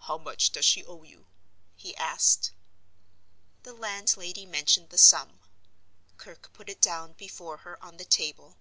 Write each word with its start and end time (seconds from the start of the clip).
"How 0.00 0.16
much 0.16 0.52
does 0.52 0.64
she 0.64 0.86
owe 0.86 1.02
you?" 1.02 1.26
he 1.76 1.94
asked. 1.98 2.52
The 3.62 3.74
landlady 3.74 4.46
mentioned 4.46 4.88
the 4.88 4.96
sum. 4.96 5.40
Kirke 6.16 6.50
put 6.54 6.70
it 6.70 6.80
down 6.80 7.12
before 7.12 7.58
her 7.58 7.78
on 7.84 7.98
the 7.98 8.06
table. 8.06 8.56